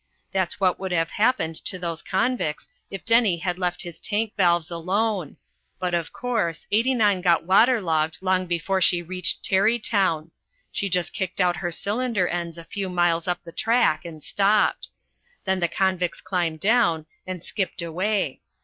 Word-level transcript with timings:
That's 0.31 0.59
what 0.59 0.79
would 0.79 0.91
have 0.93 1.11
happened 1.11 1.55
to 1.63 1.77
those 1.77 2.01
convicts 2.01 2.67
if 2.89 3.05
Denny 3.05 3.37
had 3.37 3.59
left 3.59 3.83
his 3.83 3.99
tank 3.99 4.33
valves 4.35 4.71
alone, 4.71 5.37
but, 5.77 5.93
of 5.93 6.11
course, 6.11 6.65
89 6.71 7.21
got 7.21 7.43
water 7.45 7.79
logged 7.79 8.17
long 8.19 8.47
before 8.47 8.81
she 8.81 9.03
reached 9.03 9.45
Tarrytown; 9.45 10.31
she 10.71 10.89
just 10.89 11.13
kicked 11.13 11.39
out 11.39 11.57
her 11.57 11.71
cylinder 11.71 12.27
ends 12.27 12.57
a 12.57 12.63
few 12.63 12.89
miles 12.89 13.27
up 13.27 13.43
the 13.43 13.51
track 13.51 14.03
and 14.03 14.23
stopped. 14.23 14.89
Then 15.43 15.59
the 15.59 15.67
convicts 15.67 16.19
climbed 16.19 16.61
down 16.61 17.05
and 17.27 17.43
skipped 17.43 17.83
away. 17.83 18.41